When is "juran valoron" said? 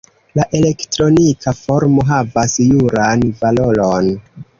2.71-4.09